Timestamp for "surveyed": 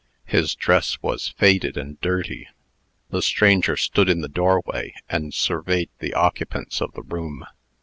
5.31-5.91